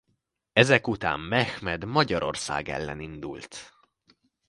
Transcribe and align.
Ezek 0.53 0.87
után 0.87 1.19
Mehmed 1.19 1.85
Magyarország 1.85 2.69
ellen 2.69 2.99
indult. 2.99 3.73